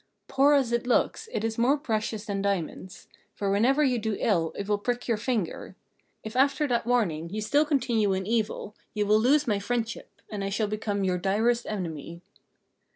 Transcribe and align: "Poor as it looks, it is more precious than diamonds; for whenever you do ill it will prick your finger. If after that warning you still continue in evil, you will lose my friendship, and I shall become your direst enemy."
"Poor 0.27 0.55
as 0.55 0.71
it 0.71 0.87
looks, 0.87 1.29
it 1.31 1.43
is 1.43 1.59
more 1.59 1.77
precious 1.77 2.25
than 2.25 2.41
diamonds; 2.41 3.07
for 3.35 3.51
whenever 3.51 3.83
you 3.83 3.99
do 3.99 4.17
ill 4.19 4.51
it 4.57 4.67
will 4.67 4.79
prick 4.79 5.07
your 5.07 5.15
finger. 5.15 5.75
If 6.23 6.35
after 6.35 6.67
that 6.69 6.87
warning 6.87 7.29
you 7.29 7.39
still 7.39 7.65
continue 7.65 8.11
in 8.13 8.25
evil, 8.25 8.73
you 8.95 9.05
will 9.05 9.19
lose 9.19 9.45
my 9.45 9.59
friendship, 9.59 10.11
and 10.31 10.43
I 10.43 10.49
shall 10.49 10.65
become 10.65 11.03
your 11.03 11.19
direst 11.19 11.67
enemy." 11.67 12.23